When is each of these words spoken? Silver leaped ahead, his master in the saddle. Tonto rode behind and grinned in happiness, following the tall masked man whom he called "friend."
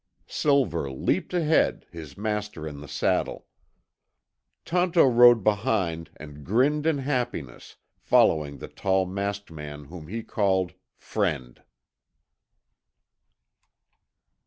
Silver 0.25 0.89
leaped 0.89 1.31
ahead, 1.31 1.85
his 1.91 2.17
master 2.17 2.67
in 2.67 2.79
the 2.81 2.87
saddle. 2.87 3.45
Tonto 4.65 5.05
rode 5.05 5.43
behind 5.43 6.09
and 6.17 6.43
grinned 6.43 6.87
in 6.87 6.97
happiness, 6.97 7.75
following 7.99 8.57
the 8.57 8.67
tall 8.67 9.05
masked 9.05 9.51
man 9.51 9.83
whom 9.83 10.07
he 10.07 10.23
called 10.23 10.73
"friend." 10.97 11.61